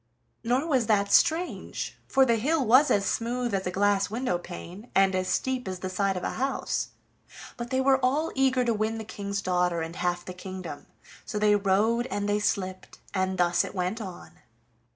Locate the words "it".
13.63-13.75